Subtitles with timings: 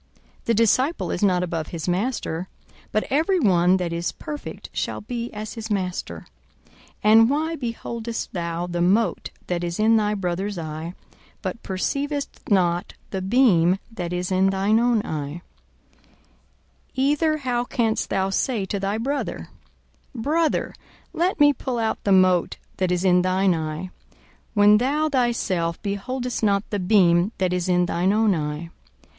[0.37, 2.47] 42:006:040 The disciple is not above his master:
[2.91, 6.25] but every one that is perfect shall be as his master.
[7.05, 10.95] 42:006:041 And why beholdest thou the mote that is in thy brother's eye,
[11.43, 15.33] but perceivest not the beam that is in thine own eye?
[16.95, 19.49] 42:006:042 Either how canst thou say to thy brother,
[20.15, 20.73] Brother,
[21.13, 23.91] let me pull out the mote that is in thine eye,
[24.55, 28.71] when thou thyself beholdest not the beam that is in thine own eye?